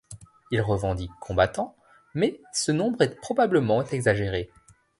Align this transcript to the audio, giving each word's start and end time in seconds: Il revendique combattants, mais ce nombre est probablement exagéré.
Il 0.49 0.59
revendique 0.61 1.11
combattants, 1.21 1.75
mais 2.15 2.41
ce 2.53 2.71
nombre 2.71 3.03
est 3.03 3.15
probablement 3.21 3.83
exagéré. 3.85 4.49